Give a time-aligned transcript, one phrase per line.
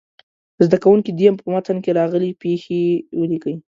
[0.65, 2.81] زده کوونکي دې په متن کې راغلې پيښې
[3.19, 3.53] ولیکي.